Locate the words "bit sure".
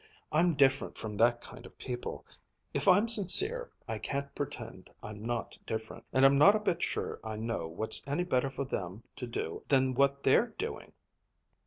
6.59-7.19